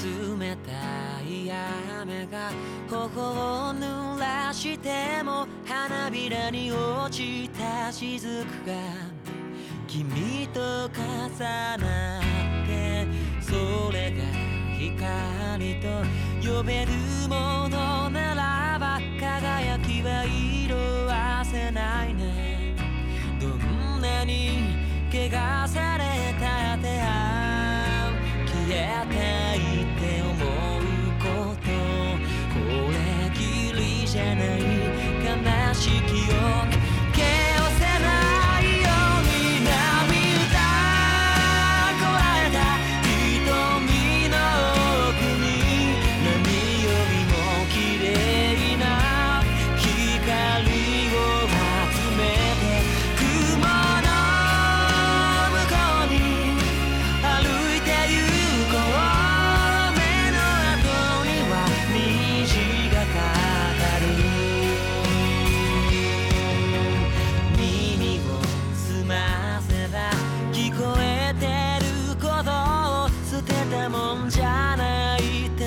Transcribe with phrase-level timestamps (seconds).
[0.00, 1.52] 冷たい
[2.00, 2.50] 雨が
[2.88, 3.04] 頬
[3.68, 8.72] を濡らしても花びらに落ちた雫が
[9.86, 10.88] 君と重
[11.78, 12.22] なっ
[12.66, 13.06] て
[13.42, 14.22] それが
[14.78, 15.88] 光と
[16.40, 16.92] 呼べる
[17.28, 17.91] もの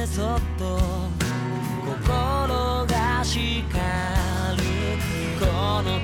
[0.05, 0.77] そっと
[1.83, 3.65] 心が叱る
[5.39, 5.45] こ
[5.81, 5.99] の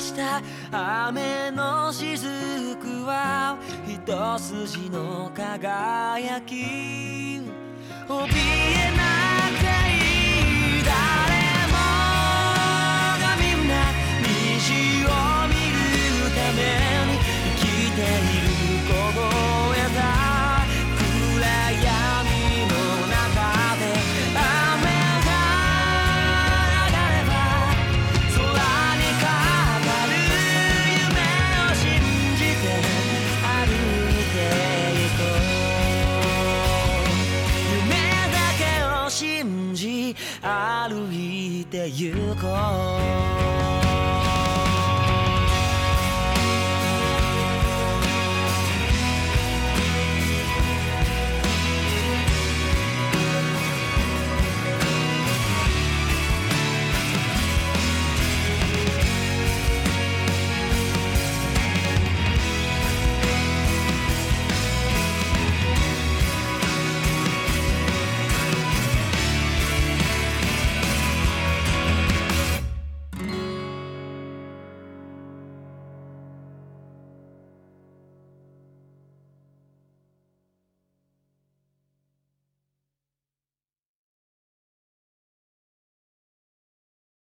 [0.00, 0.42] した。
[1.04, 1.92] 雨の
[2.76, 7.67] くは一筋の輝き。
[41.90, 42.48] ゆこ
[43.14, 43.17] う